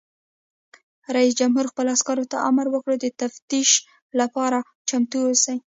[1.15, 3.69] رئیس جمهور خپلو عسکرو ته امر وکړ؛ د تفتیش
[4.19, 5.57] لپاره چمتو اوسئ!